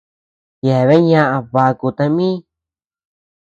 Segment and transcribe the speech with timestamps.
[0.65, 2.27] Yeabean ñaʼa baku tami.